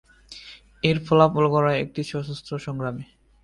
[0.83, 3.05] এর ফলাফল গড়ায় একটি সশস্ত্র সংগ্রামে।